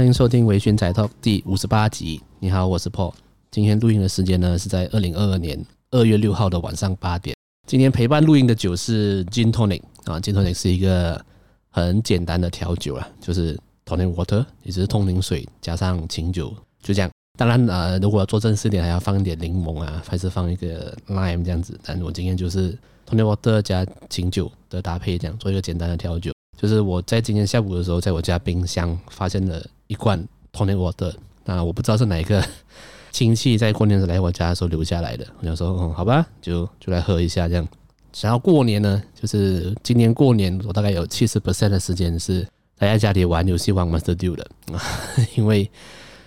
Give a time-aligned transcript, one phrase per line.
[0.00, 2.22] 欢迎收听《微醺宅 Talk》第五十八集。
[2.38, 3.12] 你好，我是 Paul。
[3.50, 7.36] 今天录音的时间呢是在二零二二年二月六号的晚上八点。
[7.68, 11.22] 今天陪伴录音的酒是 Gin Tonic 啊，Gin Tonic 是一个
[11.68, 13.54] 很简单的调酒啊，就是
[13.84, 16.50] Tonic Water，也就是通灵水加上清酒，
[16.82, 17.10] 就这样。
[17.38, 21.78] 当然呃，如果要做正式点，还要放一点柠檬啊，还是放一个 lime 这样子。
[21.84, 22.72] 但我今天就是
[23.06, 26.32] Tonic Water 加清酒的搭配，这样做一个简单的调酒。
[26.56, 31.12] 就是我在今天下午的时候，在我家冰箱发现了一罐 tony water，
[31.44, 32.40] 那我不知道是哪一个
[33.10, 35.26] 亲戚在过年时来我家的时候留下来的。
[35.40, 37.68] 我想说，嗯，好吧，就就来喝一下这样。
[38.12, 42.46] 想要过年呢，就是今年过年，我大概有七十 percent 的时间是
[42.78, 44.48] 待在家里玩游戏，玩 Master Duel 的，
[45.34, 45.68] 因为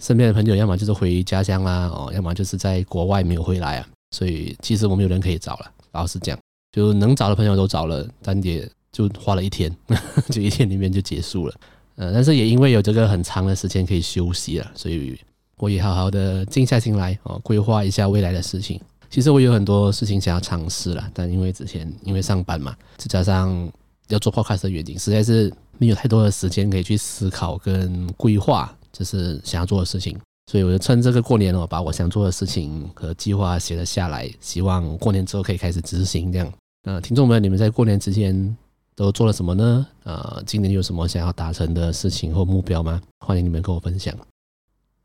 [0.02, 5.72] 身边的朋友要么就是回家乡啦，哦，要么就是在国外没有回来啊，所以其实我没有人可以找了。
[5.94, 6.38] 老实讲，
[6.74, 8.70] 就能找的朋友都找了，但也。
[8.94, 9.76] 就花了一天，
[10.30, 11.56] 就一天里面就结束了。
[11.96, 15.18] 呃，但是也因为有这个很长的时间可以休息了，所以
[15.58, 18.80] 我也好好的静下心来哦，规划一下未来的事情。
[19.10, 23.72] 其实我有很多事情想要尝试了，但因为之前因为上班嘛，再加上
[24.08, 30.18] 要做 podcast 的原因，实在是没有太多的时间可以去思考跟规划，就是想要做的事情。
[30.52, 36.34] 所以我就趁这个过年哦，把我想做的事情和计划写了下来，希望过年之后可以开始执行。
[36.34, 36.52] 这样，
[36.86, 38.58] 呃，听众们，你们在过年之前，
[38.96, 39.86] 都做了什么呢？
[40.04, 43.02] 呃，今年有什么想要达成的事情或目标吗？
[43.20, 44.16] 欢迎你们跟我分享。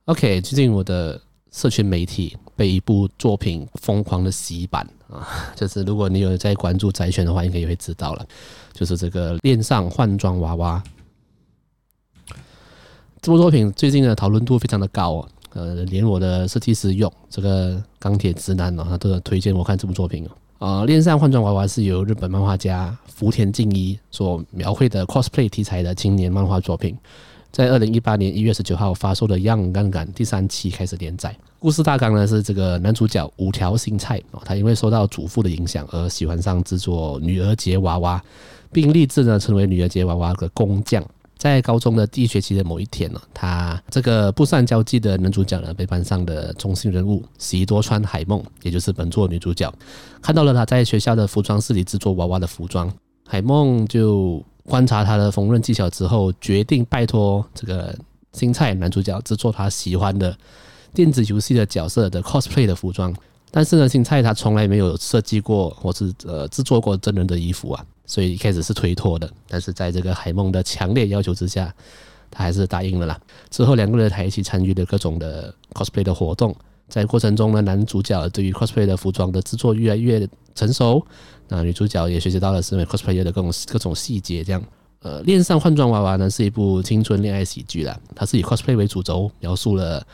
[0.05, 1.21] OK，最近我的
[1.53, 8.27] 社群媒体被一部作品疯狂的洗版啊，就是如果你有在关注宅圈的话，应该也会知道了，
[8.73, 10.83] 就是这个恋上换装娃娃。
[13.21, 20.31] 这部作品最近的讨论度非常的高哦，呃，连我的设计师用这个钢铁直男哦，他都推荐我看这部作品哦。
[20.59, 26.99] 呃，恋上换装娃娃是由日本漫画家福田敬一所描绘的 cosplay 题材的青年漫画作品，
[27.53, 31.33] 在二零一八年一月十九号发售的《Young gang》第三期开始连载。
[31.61, 38.21] 故事大纲呢是这个男主角五条新菜哦，他因为受到祖父的影响而喜欢上制作女儿节娃娃，
[38.73, 41.05] 并立志呢成为女儿节娃娃的工匠。
[41.39, 49.73] 在高中的第一学期的某一天呢，他这个不善交际的男主角呢，被班上的中心人物喜多川海梦，也就是本作女主角，
[50.21, 52.93] 看到了他在学校的服装室里制作娃娃的服装。
[53.27, 57.97] 海梦就观察他的缝纫技巧之后，决定拜托这个
[58.33, 60.37] 新菜男主角制作他喜欢的
[60.93, 63.15] 电子游戏的角色的 cosplay 的服装。
[63.51, 67.85] 但是呢，新菜他从来没有设计过或是呃制作过真人的衣服啊。
[68.09, 71.73] 所以一开始是推脱的，但是在这个海梦的强烈要求之下，
[72.31, 73.21] 他还是答应了啦。
[73.51, 76.57] 之后两个人还一起参与了各种的 cosplay 的活动，
[76.89, 81.07] 在过程中呢，男主角对于 cosplay 的服装的制作越来越成熟，
[81.49, 84.43] 那女主角也学习到了身为 cosplayer 的各种各种细节。
[84.43, 84.65] 这样，
[85.03, 90.05] 呃，恋上换装娃娃呢是一部青春恋爱喜剧啦，它是以 cosplay 为主轴，描述了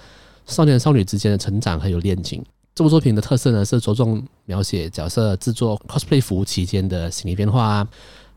[0.47, 2.45] 少年少女之间的成长还有恋情。
[2.75, 7.89] 这部作品的特色呢，是着重描写角色制作 cosplay 服期间的心理变化啊，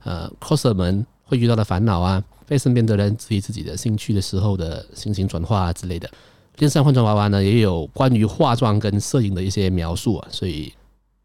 [0.04, 6.08] 呃，coser 们会遇到的烦恼啊，被身边的人质疑自己的兴趣的时候的心情转化啊之类的。
[6.56, 10.72] 电视上换装娃娃呢，也有关于化妆跟摄影的一些描述啊，所以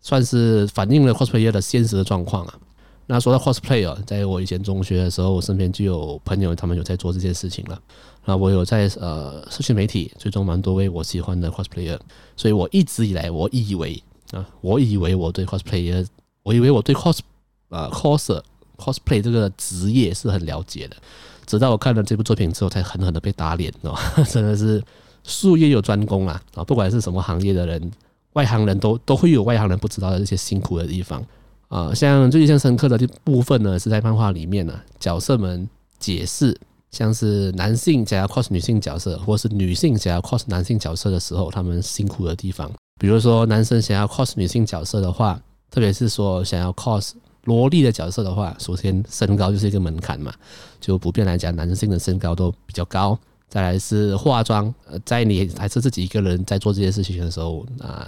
[0.00, 2.58] 算是反映了 cosplayer 的现实的状况啊。
[3.12, 7.78] 那说到 cosplay 哦，在我以前中学的时候，我身边就有朋友他们有在做这件事情了。
[8.24, 11.98] 那，我有在呃社群媒体追踪蛮多位我喜欢的 cosplayer，
[12.36, 16.06] 所以我一直以来我以为啊，我以为我对 cosplayer，
[16.42, 17.18] 我以为我对 cos
[17.68, 18.40] 呃 coser
[18.78, 20.96] cosplay 这个职业是很了解的，
[21.44, 23.94] 直到我看了这部作品之后，才狠狠的被打脸哦，
[24.30, 24.82] 真的是
[25.22, 27.92] 术业有专攻啊啊，不管是什么行业的人，
[28.32, 31.22] 外行人都都会有外行人不知道的这些辛苦的地方
[31.72, 35.66] 啊，像最印象深刻的这部分呢，是在漫画里面呢，角色们
[35.98, 36.54] 解释。
[36.90, 42.70] 像是男性想要 cos 女性角色，或是女性想要 cos 男性角色的时候，他们辛苦的地方。
[43.00, 45.40] 比如说，男生想要 cos 女性角色的话，
[45.70, 47.12] 特别是说想要 cos
[47.44, 50.30] 萝莉的角色的话，首先身高就是一个门槛嘛。
[50.78, 53.18] 就普遍来讲，男性的身高都比较高。
[53.48, 58.06] 再来是化妆，呃，在你还是自己一个人在做这些事情的时候，啊，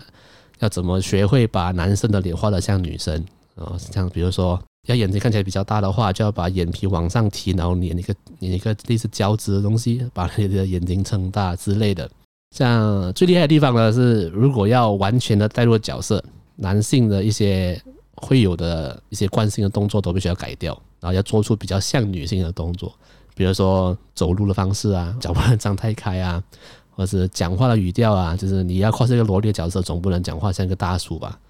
[0.58, 3.24] 要怎么学会把男生的脸画得像女生？
[3.56, 4.60] 哦，像比如说。
[4.86, 12.06] 要眼睛看起来比较大的话，就要把眼皮往上提，然后粘一个粘一个类似胶质的东西，把你的眼睛撑大之类的。
[12.54, 16.22] 像最厉害的地方呢，是如果要完全的带入角色，
[16.56, 17.80] 男性的一些
[18.16, 22.94] 会有的一些惯性的动作都必须要改掉，然后要做出比较像女性的动作，
[23.34, 26.44] 比如说走路的方式啊，脚不能张太开啊，
[26.90, 31.40] 或是讲话的语调啊，就是你要靠这个萝莉的角色，总不能讲话像一个大叔吧。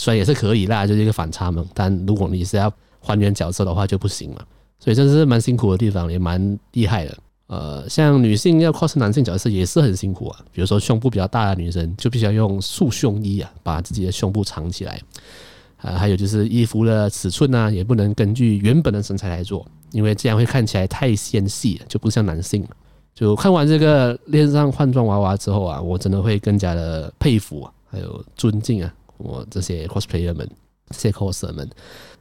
[0.00, 1.66] 虽然也是可以啦，就是一个反差萌。
[1.74, 4.46] 但如果你是要还原角色的话，就不行了。
[4.78, 7.18] 所以这是蛮辛苦的地方，也蛮厉害的。
[7.48, 10.40] 呃，像女性要 cos 男性角色也是很辛苦啊。
[10.52, 14.94] 比如说胸部比较大的女生，就必须要用束胸衣啊，把自己的胸部藏起来。
[15.76, 22.66] 啊、呃，还有就是衣服的尺寸呢、也不能根据原本的身材来做，因为这样会看起来太纤细，就不像男性。
[23.14, 30.48] 就看完这个恋上换装娃娃之后啊，我真的会更加的佩服啊，还有尊敬啊，我这些 cosplayer 们，
[30.90, 31.68] 这些 coser 们，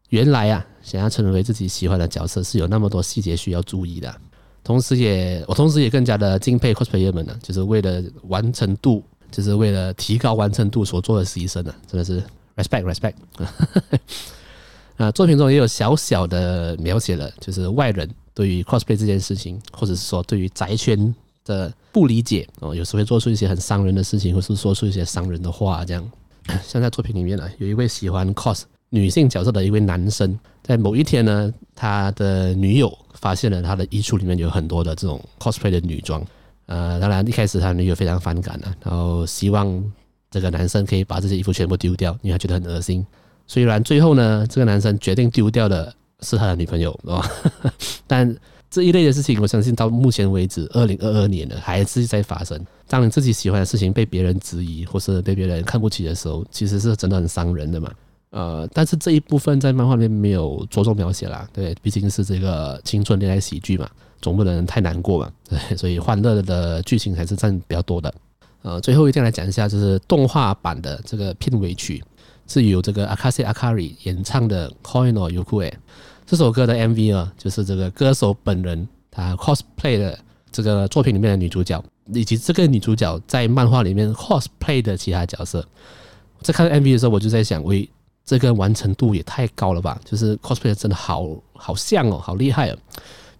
[0.09, 4.15] 原来啊，想要成为自己喜欢的角色是有那么多细节需要注意的。
[4.63, 12.21] 同时也，我同时也更加的敬佩 cosplayer 们呢，就是为了完成度，就是为了提高完成度所做的牺牲呢，真的是
[12.55, 13.13] respect respect。
[14.97, 21.15] 啊，作品中也有小小的描写了，就是外人对于 cosplay 这件事情，或者是说对于宅圈
[21.45, 26.11] 的不理解哦，有时会做出一些很伤人的事情，或是说出一些伤人的话，这样。
[26.63, 32.97] 像在作品里面呢，有一位喜欢 cos 女性角色的一位男生，在某一天呢，他的女友。
[33.15, 36.25] 发现了他的衣橱里面有很多的这种 cosplay 的女装，
[36.67, 39.83] 呃，当然一开始他女友非常反感啊，然后希望
[40.31, 43.05] 这个男生可以把这些衣服全部丢掉，因为他觉得很恶心。
[43.45, 47.21] 虽然最后呢，这个男生决定丢掉的是他的女朋友，哦，
[48.07, 48.33] 但
[48.69, 52.59] 这一类的事情，我相信到目前为止，二零二二年了还是在发生。
[52.87, 57.91] 当你自己喜欢的事情被别人质疑，或是被别人看不起的时候，其实是真的很伤人的嘛。
[58.31, 63.89] 呃，但是这一部分在漫画里面没有着重描写啦，对，毕竟是这个青春恋爱喜剧嘛，
[64.21, 68.13] 总不能太难过嘛， 对，所以欢乐的剧情还是占比较多的。
[68.61, 72.03] 呃，最后一定来讲一下，就是动画版的这个片尾曲
[72.47, 75.63] 是由这个 Akase Akari 演唱的《Koi no Yoku》
[76.29, 80.19] 这首歌的 MV 啊，就是这个歌手本人他 cosplay 的
[80.51, 81.83] 这个作品里面的女主角，
[82.13, 85.67] 以及这个女主角在漫画里面 cosplay 的其他角色。
[86.43, 87.89] 在看 MV 的时候，我就在想，喂。
[88.25, 89.99] 这个完成度也太高了吧！
[90.05, 92.77] 就是 cosplay 真的好好像哦，好厉害哦！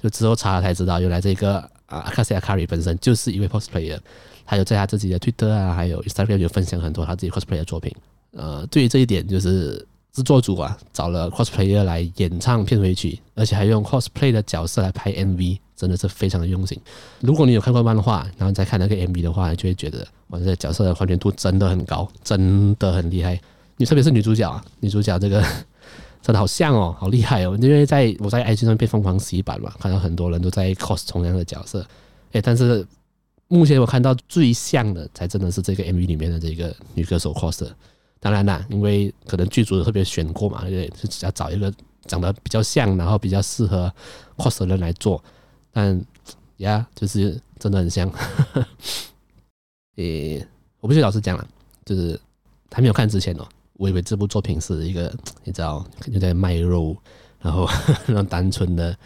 [0.01, 3.99] 就之后查了才知道，原来这个啊，Akase Akari 本身就是一位 cosplayer，
[4.47, 7.95] 他有在他自己的 Twitter 啊，还有 Instagram 有分享很多他自己 cosplay 的作品。
[8.31, 16.79] 呃，对于这一点，就是制作组啊找了 cosplayer 来演唱片尾曲，而且还用 cosplay 的角色来拍 MV，真的是非常的用心。
[17.21, 23.39] 如果你有看过漫画，然后再看那个 MV 的话，就会觉得哇，这个角色的还原度真的很高，真的很厉害。
[23.77, 25.41] 你特别是女主角啊，女主角这个
[26.21, 27.57] 真的好像哦，好厉害哦！
[27.61, 31.85] 因为在我在 IG 上被疯狂洗版嘛，看到很多人都在 cos 同样的角色，
[32.33, 32.85] 诶，但是
[33.47, 37.65] 目前我看到最像的，才真的是这个 MV 里面的这个女歌手 cos。
[38.19, 41.73] 当然啦，因为可能剧组特别选过嘛，对，是要找一个
[42.05, 43.91] 长得比较像，然后比较适合
[44.37, 45.23] cos 的人来做。
[45.71, 45.99] 但
[46.57, 48.11] 呀，就是真的很像。
[49.95, 50.45] 诶，
[50.79, 51.47] 我必须老实讲了，
[51.85, 52.19] 就是
[52.71, 53.47] 还没有看之前哦。
[53.73, 55.13] 我以为这部作品是一个
[55.45, 56.97] 你知道就在卖肉，
[57.39, 57.65] 然后
[58.07, 58.97] 那种单纯的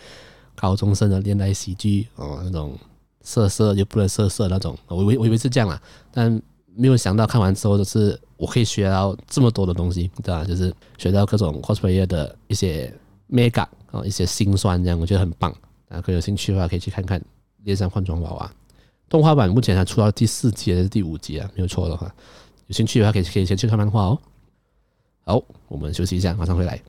[0.56, 2.76] 高中生的恋爱喜剧哦，那种
[3.22, 5.80] 色色又不能色色那种，我以为我以为是这样啦，
[6.12, 6.42] 但
[6.76, 10.44] 没有想到看完之后就是我可以学到这么多的东西，对吧？
[10.44, 12.94] 就是学到各种 cosplayer 的一些
[13.28, 15.54] 美感啊，一些心酸这样，我觉得很棒。
[15.88, 17.20] 大家有兴趣的话，可以去看看
[17.64, 18.48] 《恋上换装娃娃》
[19.08, 21.50] 动画版，目前还出到第四集还是第五集啊？
[21.56, 22.14] 没有错的话，
[22.68, 24.20] 有兴趣的话可以可以先去看漫画哦。
[25.26, 26.82] 好，我们休息一下，马上回来。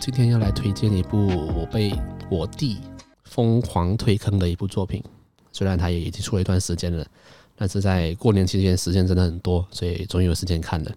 [0.00, 1.92] 今天要来推荐一部我被
[2.30, 2.78] 我弟。
[3.24, 5.04] 疯狂推坑的一部作品，
[5.52, 7.06] 虽然它也已经出了一段时间了，
[7.54, 10.90] 但是在过年期间时间真的很多，所以终于有时间看了。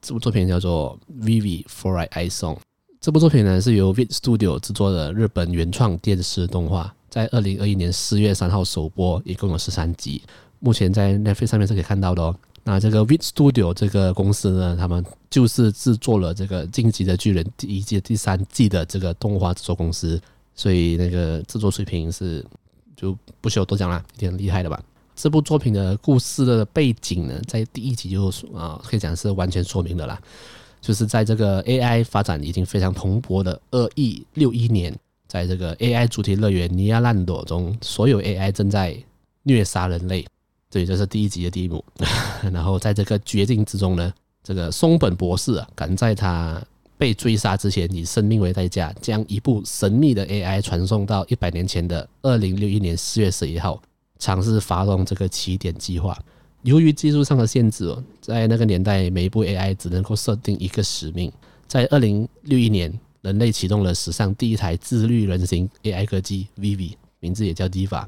[0.00, 2.54] 这部作品叫做《Vivi for I Song》。
[2.98, 10.22] 这部作品呢是由 Vid Studio 制作的日本原创电视动画，在二零二一年四月三号首播，一共有十三集，
[10.58, 12.34] 目前在 Netflix 上面是可以看到的哦。
[12.68, 20.20] 那这个 Vid Studio 这个公司呢，他们就是制作了这个《进击的巨人》第一季、第三季的这个动画制作公司。
[20.52, 22.44] 所以那个制作水平是
[22.96, 24.82] 就不需要多讲了，一点很厉害的吧？
[25.14, 30.18] 这部作品的故事的背景呢，在第一集就啊可以讲是完全说明的啦，
[30.80, 34.92] 就是在这个 AI 发展已经非常蓬勃的二一六一年，
[35.28, 38.96] 在这个 AI 主题乐园尼亚兰朵中，所有 AI 正在
[39.44, 40.26] 虐杀人类，
[40.70, 41.84] 对，这是第一集的第一幕。
[42.52, 46.62] 然后在这个绝境之中呢，这个松本博士啊，赶在他。
[46.98, 53.82] 被追杀之前，以生命为代价，将一部神秘的 AI 传送到一百年前的二零六一年四月十一号，
[54.18, 56.18] 尝试发动这个起点计划。
[56.62, 61.30] 由于技术上的限制哦，在那个年代，每一部 AI 只能够设定一个使命。
[61.66, 68.06] 在二零六一年，人类启动了史上第一台自律人形 AI 科技 Vivi，名字也叫 Diva。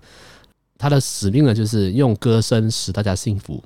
[0.78, 3.62] 他的使命呢，就是用歌声使大家幸福。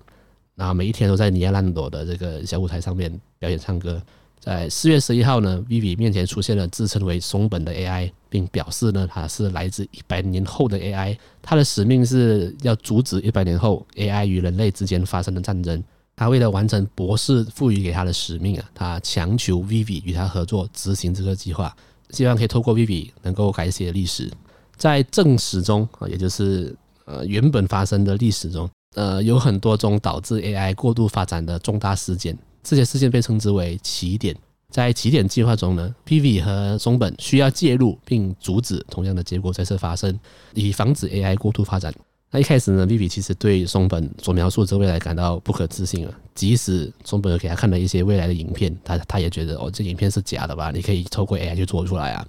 [0.54, 4.02] 那每一天都在尼亚兰朵的这个小舞台上面表演唱歌。
[4.40, 11.16] 在四月十一号呢，Vivi 面前出现了自称为松本的 AI，并表示呢，它是来自一百年后的 AI。
[11.40, 15.82] 它的使命是要阻止一百年后 AI 与人类之间发生的战争。
[16.16, 21.74] 他为了完成博士赋予给他的使命啊，他强求 Vivi 与他合作执行这个计划，
[22.10, 24.30] 希望可以透过 Vivi 能够改写历史。
[24.76, 26.74] 在正史中啊，也就是
[27.12, 32.36] 呃原本发生的历史中，呃有很多种导致 AI 过度发展的重大事件。
[32.62, 34.34] 这些事件被称之为起点。
[34.70, 40.18] 在起点计划中呢，Vivi 和松本需要介入并阻止同样的结果再次发生，
[40.54, 41.92] 以防止 AI 过度发展。
[42.30, 46.12] 那一开始呢，Vivi 其实对松本所描述的未来感到不可置信啊。
[46.34, 50.70] 即使松本给他看了一些未来的影片，他他也觉得哦，这影片是假的吧？
[50.70, 52.26] 你可以透过 AI 去做出来啊。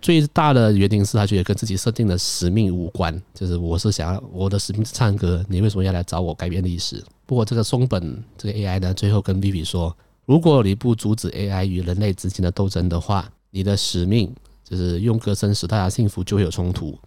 [0.00, 7.02] 最大的原因是他觉得跟自己设定的使命无关，就是我是想要我的使命是唱歌，你为什么要来找我改变历史？
[7.26, 14.32] 不过这个松本这个 AI 呢，最后跟 Vivi 说，如果你不阻止 AI 与人类之间的斗争的话，你的使命
[14.64, 16.98] 就是用歌声使大家幸福就会有冲突。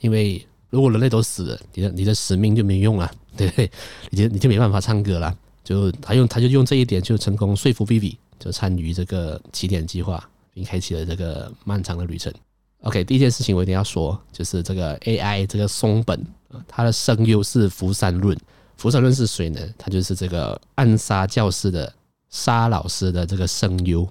[0.00, 3.70] 因为如果人类都死了，你的你的使命就没用了，对不对？
[4.10, 5.36] 你就你就没办法唱歌了。
[5.64, 10.26] 就他用他就用这一点就成功说服 Vivi 就参与这个起点计划，
[10.58, 12.32] 并开启了这个漫长的旅程。
[12.80, 16.20] OK，第一件事情我一定要说，就是这个 AI 这个松本，
[16.66, 18.36] 他的声优是福山润。
[18.76, 19.60] 福山润是谁呢？
[19.78, 21.92] 他就是这个暗杀教室的
[22.28, 24.08] 沙老师的这个声优，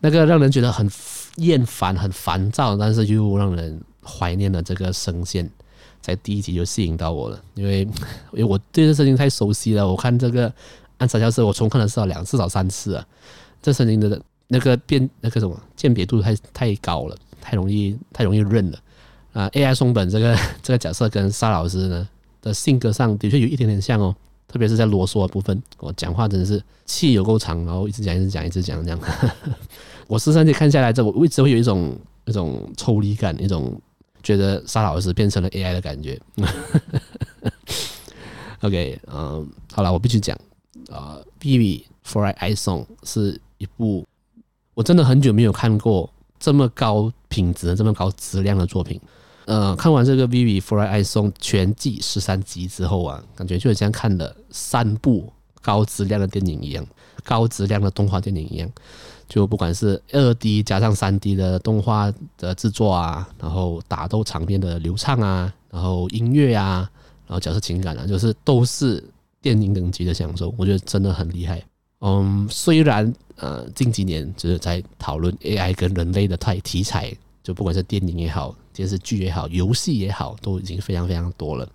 [0.00, 0.90] 那个让人觉得很
[1.36, 5.50] 厌烦、很烦躁，但是又让人怀念的这个声线，
[6.00, 7.38] 在第一集就吸引到我了。
[7.54, 7.80] 因为
[8.32, 10.50] 因为我对这声音太熟悉了，我看这个
[10.96, 13.06] 暗杀教室，我重看了至少两次、至少三次啊。
[13.62, 14.20] 这声音的
[14.52, 18.78] 那个辨那个什么鉴别度太太高了，太容易太容易认了
[19.32, 22.08] 啊！AI 松本这个 这个角色跟沙老师呢，
[22.42, 24.12] 的性格上的确有一点点像哦，
[24.48, 28.98] 特别是在啰嗦的部分，我讲话真的是气有够长，然后一直讲一直讲一直讲这样。
[30.08, 33.80] 我十三集看下来之后，我一直会有一种一种抽离感，一种
[34.24, 36.20] 觉得沙老师变成了 AI 的感觉。
[38.62, 40.36] OK，嗯，好了，我必须讲
[40.90, 44.04] 啊，呃《Vivy For I Song》是一部
[44.80, 48.98] 我真的很久没有看过这么高品质、这么高质量的作品。
[49.44, 56.82] 呃，看完这个《Vivi For I Song》全季十三集之后啊，感觉就像看了三部高质量的电影一样，
[57.24, 58.70] 高质量的动画电影一样。
[59.28, 66.90] 就不管是二 D 加上三 D 的动画的制作啊，然后打斗场面的流畅啊，然后音乐啊，
[67.26, 69.04] 然后角色情感啊，就是都是
[69.42, 70.54] 电影等级的享受。
[70.56, 71.62] 我觉得真的很厉害。
[72.00, 78.54] 嗯，虽然呃近几年就是在讨论 AI 跟人类的题题材，就不管是电影也好。
[78.72, 81.68] 电视剧也好，游戏也好，都已经非常非常多了。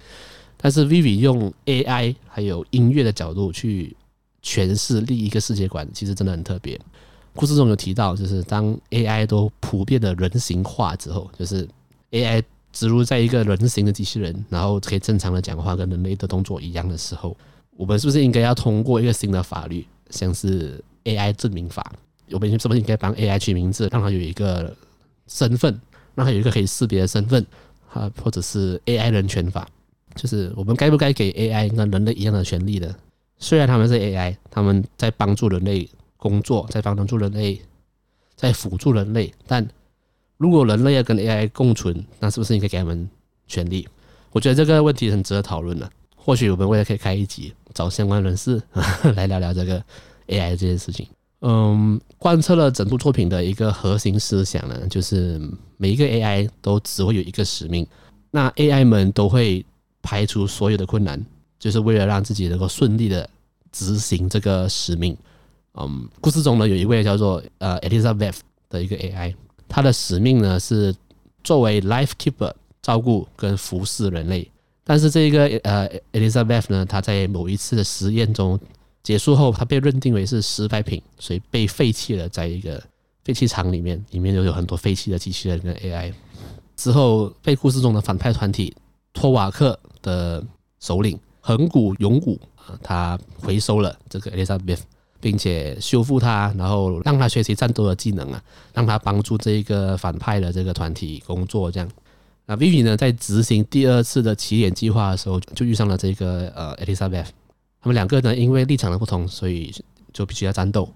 [0.57, 3.95] 但是 Vivi 用 AI 还有音乐的角度去
[4.41, 6.79] 诠释另一个世界观，其实真的很特别。
[7.35, 11.67] 故事中有提到，就是当 AI 都普遍的人形化之后，就是
[12.11, 12.41] AI
[12.71, 17.35] 植入在一个人形的机器人，然后可以正常的讲话，跟人类的动作一样的时候，
[17.75, 21.91] 我们是不是应该要通过一个新的法律，像是 AI 证明法？
[22.31, 24.75] 我们是不是应该帮 AI 取名字，让它有一个
[25.27, 25.79] 身份？
[26.15, 27.45] 让它有一个可以识别的身份，
[27.91, 29.67] 啊，或者是 AI 人权法，
[30.15, 32.95] 就是我们该不该给 AI 跟人类一样的权利呢？
[33.37, 37.61] 虽然他们是 AI，他们在帮助人类工作，在帮助人类，
[38.35, 39.67] 在辅助人类，但
[40.37, 43.09] 如果人类要跟 AI 共存，那是不是应该给他们
[43.45, 43.85] 权利？
[44.31, 45.89] 我觉得这个问题很值得讨论的。
[46.15, 48.61] 或许我们未来可以开一集，找相关人士
[49.15, 49.83] 来聊聊这个
[50.27, 51.07] AI 这件事情。
[51.41, 55.39] 嗯，贯彻了整部作品的一个核心思想呢，就是
[55.77, 57.85] 每一个 AI 都只会有一个使命，
[58.31, 59.63] 那 AI 们都会
[60.01, 61.23] 排除所有的困难，
[61.59, 63.29] 就是为了让自己能够顺利的
[63.71, 65.15] 执行这个使命。
[65.75, 68.37] 嗯，故事中呢，有一位叫做呃 Elizabeth
[68.69, 69.35] 的一个 AI，
[69.67, 70.95] 它的使命呢是
[71.43, 74.49] 作为 Life Keeper 照顾跟服侍人类，
[74.83, 78.59] 但是这一个呃 Elizabeth 呢，他在某一次的实验中。
[79.05, 82.81] 结束后，他被认定为是失败品，所以被废弃了，在一个
[83.23, 86.11] 废弃厂里面，里面就有很多废弃的机器人跟 AI。
[86.75, 88.75] 之后，被故事中的反派团体
[89.13, 90.43] 托瓦克的
[90.79, 94.79] 首领横谷勇武啊，他回收了这个 Elizabeth，
[95.19, 98.43] 并且修复他，然后让他学习战斗的技能啊，
[98.73, 101.71] 让他帮助这一个反派的这个团体工作。
[101.71, 101.87] 这样，
[102.47, 107.27] 那 Vivi 呢，在执行第二次的起点计划的时候，就遇上了这个呃 Elizabeth。
[107.85, 109.71] 他们两个呢，因为立场的不同，所以
[110.11, 110.91] 就必须要战斗。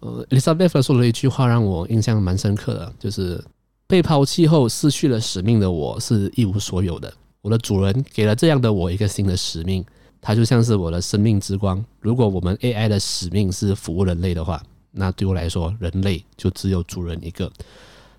[0.00, 3.42] 呃，Elizabeth 说了一句话让我印象蛮深刻的，就是
[3.86, 7.10] 被抛弃后失去了使命的我是一无所有的。
[7.40, 9.82] 我的主人给了这样的我一个新的使命，
[10.20, 11.82] 它就像是我的生命之光。
[11.98, 17.50] 如果我们 AI 的使命是服务人类的话，那对我来说，人类就只有主人一个。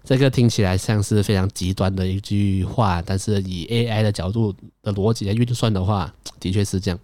[0.04, 4.52] 这个听起来像是非常极端的一句话，但是以 AI 的角度
[4.82, 7.00] 的逻辑来运算的话，的确是这样。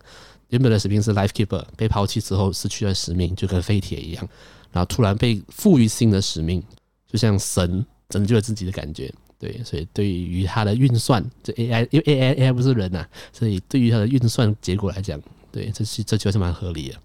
[0.49, 4.27] 原本的使命是 Life Keeper，被抛弃之后失去了使命，就跟废铁一样。
[4.71, 6.61] 然后突然被赋予新的使命，
[7.07, 9.13] 就像神拯救了自己的感觉。
[9.37, 15.21] 对，所以对于它的运算，这 AI 因为 AI AI 不是人呐、所以对于它的运算结果来讲，
[15.51, 16.95] 对，这是这就是蛮合理的。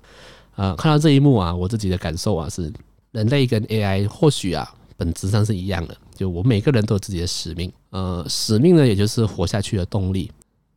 [0.57, 2.73] 啊，看到这一幕啊，我自己的感受啊是，
[3.13, 4.75] 人类跟 AI 或许啊。
[4.97, 10.31] 本质上是一样的，就我每个人都有自己的使命，呃，使命呢，也就是活下去的动力。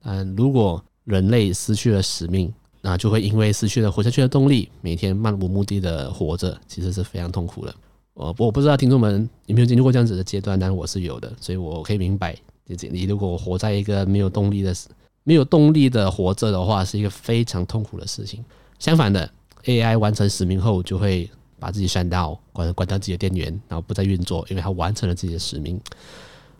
[0.03, 7.75] 嗯，如果人类失去了使命，那就会因为失去了活下去的动力，每天漫无目的的活着，其实是非常痛苦的。
[8.13, 14.75] 我我不知道听众们有没有经历过这样子的阶段，但我是有的，所以我可以明白，你如果活在一个没有动力的、
[15.23, 18.43] 没有动力的活着的话，是一个非常痛苦的事情。
[18.79, 19.29] 相反的
[19.65, 21.29] ，AI 完成使命后就会。
[21.59, 25.79] 把自己删掉，关关掉自己的电源，然后不再运作，因为它完成了自己的使命。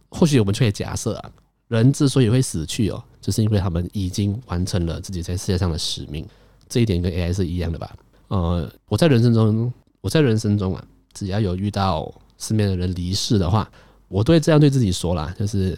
[0.07, 1.31] 或许我们却假设啊，
[1.77, 6.25] 人之所以会死去哦，就是因为他们已经完成了自己在世界上的使命。
[6.69, 7.95] 这一点跟 AI 是一样的吧？
[8.29, 13.69] 呃，我在人生中，我在人生中啊，只要有遇到身边的人离世的话，
[14.07, 15.77] 我都会这样对自己说啦，就是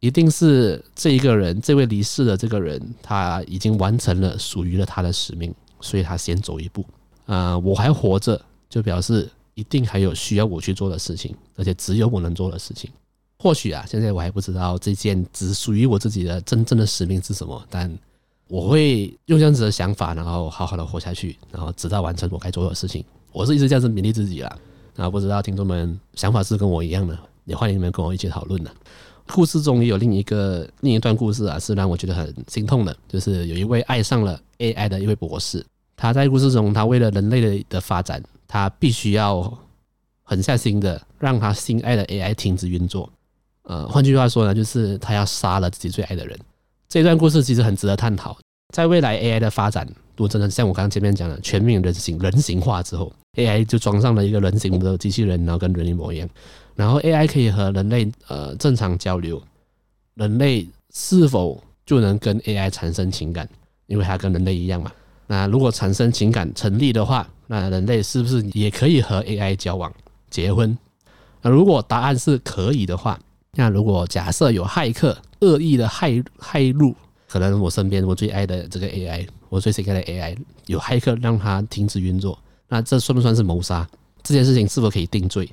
[0.00, 6.82] 一定是这一个人，这位离世的这个人，他已经完成了属于了他的使命，所以他先走一步。
[7.26, 12.88] 啊、呃，我还活着，就表示一定还有需要我去做的事情，而且只有我能做的事情。
[13.38, 17.90] 或许啊，现在我还不知道这件只属于我自己的真正的使命是什么，但
[18.48, 23.04] 我会用这样子的想法，然后好好的活下去，然后直到完成我该做的事情。
[23.32, 24.58] 我是一直这样子勉励自己啦。
[24.96, 28.70] 然后，不知道听众们想法是跟我一样的，也欢迎你们跟我一起讨论呢。
[29.28, 35.64] 故事中也有另一个另一段故事啊，是让我觉得很心痛的，就是有一位爱上了 AI 的一位博士。
[35.96, 39.56] 他在故事中，他为了人类的的发展，他必须要
[40.24, 43.08] 狠下心的让他心爱的 AI 停止运作。
[43.68, 46.38] 呃，换句话说呢，就是他要杀了自己最爱的人。
[46.88, 48.36] 这段故事其实很值得探讨。
[48.74, 56.28] 在未来 AI 的发展，如果真的像我刚刚前面讲的全面人形人形化之后，AI 就装上了一个人形的机器人，然后跟人一模一样，
[56.74, 59.42] 然后 AI 可以和人类呃正常交流，
[60.14, 63.46] 人类是否就能跟 AI 产生情感？
[63.86, 64.90] 因为它跟人类一样嘛。
[65.26, 69.92] 那如果产生情感成立的话，那人类是不是也可以和 AI 交往、
[70.30, 70.76] 结婚？
[71.42, 73.18] 那如果答案是可以的话，
[73.58, 76.94] 那如果假设有骇客恶意的骇骇入，
[77.28, 83.84] 可能我身边我最爱的这个 AI，我最喜爱的 AI 有骇客让它停止运作，那这算不算是谋杀？
[84.22, 85.52] 这件事情是否可以定罪？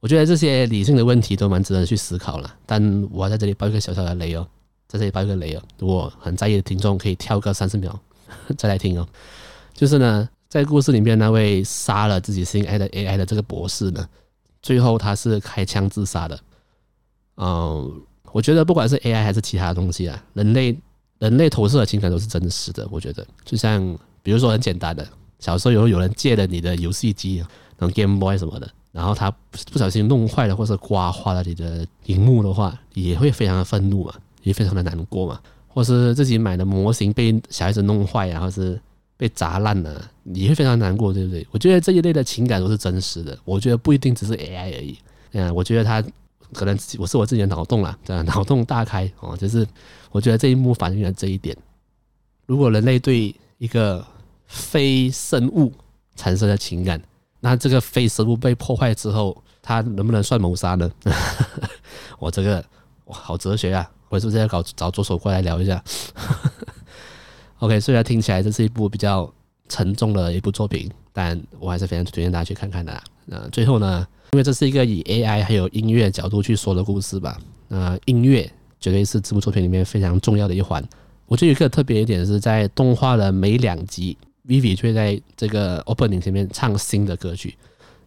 [0.00, 2.54] 我觉得这些理性的问题都蛮值得去思考了。
[2.66, 4.46] 但我要在这里爆一个小小的雷哦，
[4.86, 7.98] 在这里爆一个雷哦，如果很在意的听众可以跳个三十秒。
[8.58, 9.08] 再来听哦，
[9.72, 14.06] 就是呢，在故事里面那位杀了自己心爱的 AI 的这个博士呢，
[14.60, 16.38] 最后他是开枪自杀的。
[17.36, 20.76] 嗯，我觉得不管是 AI 还是其他东西啊，人类
[21.18, 22.86] 人类投射的情感都是真实的。
[22.90, 25.06] 我觉得，就像比如说很简单的，
[25.38, 27.44] 小时候有有人借了你的游戏机，
[27.78, 29.30] 那种 Game Boy 什么的，然后他
[29.70, 35.40] 不小心弄坏了，或是刮花了你的荧幕的话，也会非常的愤怒嘛，也非常的难过嘛。
[35.68, 38.80] 或是自己买的模型被小孩子弄坏，然后是
[39.18, 41.46] 被砸烂了，你会非常难过，对不对？
[41.50, 43.38] 我觉得这一类的情感都是真实的。
[43.44, 44.96] 我觉得不一定只是 AI 而已。
[45.32, 46.02] 嗯，我觉得他
[46.52, 49.36] 可能我是我自己的脑洞啦，这样脑洞大开哦。
[49.36, 49.66] 就是
[50.10, 51.56] 我觉得这一幕反映了这一点。
[52.46, 54.04] 如果人类对一个
[54.46, 55.72] 非生物
[56.14, 57.00] 产生了情感，
[57.40, 60.90] 那这个非生物被破坏之后，它能不能算谋杀呢？
[62.18, 62.64] 我这个
[63.06, 63.90] 哇，好哲学啊！
[64.08, 65.82] 我是不是要搞找左手过来聊一下？
[67.58, 69.28] OK，虽然听起来这是一部比较
[69.68, 73.02] 沉重的一部作品，但我还是非常推荐大家去看看的啦。
[73.24, 80.82] 那最后呢，因为这是一个以 AI 还有音乐角度去说的故事吧，那音乐绝对是这部作品里面非常重要的一环。
[81.26, 87.56] 我觉得有一个特别一点是在动画的每两集，Vivi 会在这个 Opening 前面唱新的歌曲，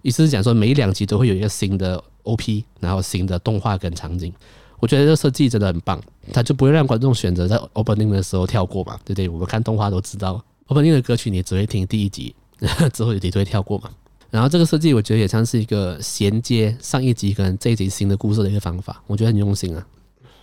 [0.01, 4.34] 意思是讲说每两集都会有一个新的 OP，然后新的动画跟场景。
[4.79, 6.01] 我觉得这设计真的很棒，
[6.32, 9.27] 它就不会让观众选择在 opening 的时候跳过嘛，对不对？
[9.27, 12.34] 我们看动画都知道，opening 的歌曲你只会听第一集，
[12.93, 13.89] 之后你就会跳过嘛。
[14.32, 19.86] 然后这个设计我觉得也像是一个衔接上一集跟这一集新的故事的一个方法，我觉得很用心啊。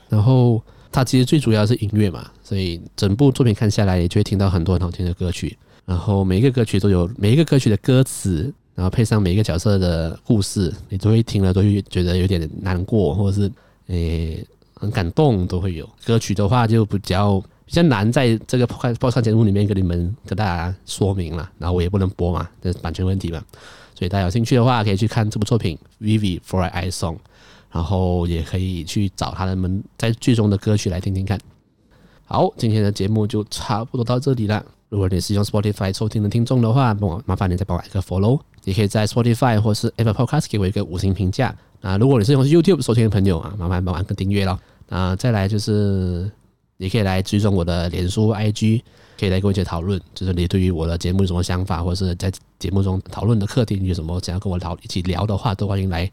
[0.08, 5.56] 然后它其实最主要是音乐嘛，所以整部作品看下来，你就会听到很多很好听的歌曲。
[5.84, 13.52] 然后每一个歌曲都有每一个歌曲的歌词，然后配上每一个角色的故事，你都会听了都会觉得有点难过，或者是
[13.86, 14.44] 诶
[14.74, 15.88] 很感动，都会有。
[16.04, 23.42] 歌曲的话就比较比较难在这个播播唱节目里面跟你们跟大家说明了，然后我也不能播嘛，这是版权问题嘛。
[23.94, 27.14] 所以大家有兴趣的话，可以去看这部作品《Vivy For a I Song》，
[27.72, 31.38] 然后也可以去找他们在剧中的歌曲来听听看。
[32.24, 34.64] 好，今天的节目就差不多到这里了。
[34.88, 41.52] 如果你是用 Spotify 收听的听众的话，帮我麻烦你再帮我一个 Follow，也可以在 Spotify 或是 Apple Podcast 给我一个五星评价。
[41.80, 44.58] 啊，如果你是用 YouTube 收听的朋友啊，麻烦帮我按个订阅咯。
[44.88, 46.30] 啊，再来就是
[46.76, 48.82] 你可以来追踪我的脸书 IG，
[49.18, 56.10] 可以来跟我一起讨论，就是你对于我的节目有什么想法，或者是在节目中讨论的课题你有什么想要跟我聊一起聊的话，都欢迎来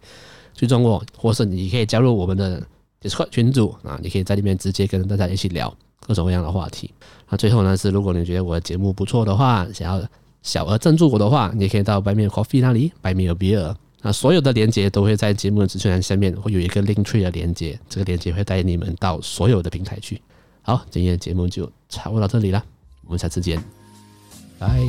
[0.53, 2.61] 追踪我，或是你可以加入我们的
[3.01, 5.75] Discord 群组啊，你可以在里面直接跟大家一起聊。
[6.05, 6.91] 各种各样的话题。
[7.29, 10.05] 那最后呢，是如果你觉得我的节目不错的话，想要
[10.41, 13.73] 小额赞助我的话，你可以到百面 Coffee 那里，Buy Me a Beer。
[14.01, 20.21] 那所有的链接都会在节目的资讯栏下面会有一个 Link Tree 的链接，这个链接会带你们到所有的平台去。
[20.65, 22.63] 好，今天的节目就差不多到这里了，
[23.03, 23.61] 我们下次见，
[24.57, 24.79] 拜。